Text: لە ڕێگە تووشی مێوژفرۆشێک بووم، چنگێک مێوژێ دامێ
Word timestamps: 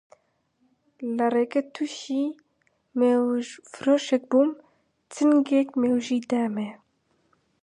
لە 1.17 1.25
ڕێگە 1.33 1.61
تووشی 1.73 2.23
مێوژفرۆشێک 2.99 4.23
بووم، 4.31 4.51
چنگێک 5.13 5.69
مێوژێ 5.81 6.17
دامێ 6.31 6.69